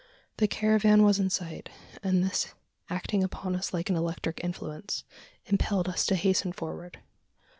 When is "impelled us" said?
5.45-6.07